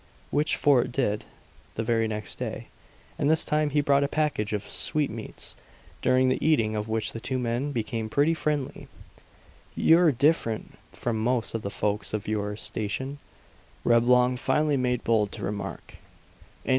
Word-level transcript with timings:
Which 0.31 0.55
Fort 0.55 0.91
did, 0.91 1.25
the 1.75 1.83
very 1.83 2.07
next 2.07 2.39
day. 2.39 2.69
And 3.19 3.29
this 3.29 3.45
time 3.45 3.69
he 3.69 3.81
brought 3.81 4.03
a 4.03 4.07
package 4.07 4.51
of 4.51 4.67
sweetmeats, 4.67 5.55
during 6.01 6.27
the 6.27 6.43
eating 6.43 6.75
of 6.75 6.89
which 6.89 7.11
the 7.11 7.19
two 7.19 7.37
men 7.37 7.71
became 7.71 8.09
pretty 8.09 8.33
friendly. 8.33 8.87
"You're 9.75 10.11
different 10.11 10.75
from 10.91 11.23
most 11.23 11.53
of 11.53 11.61
the 11.61 11.69
folks 11.69 12.15
of 12.15 12.27
your 12.27 12.55
station," 12.57 13.19
Reblong 13.83 14.37
finally 14.37 14.75
made 14.75 15.03
bold 15.03 15.31
to 15.33 15.43
remark. 15.43 15.97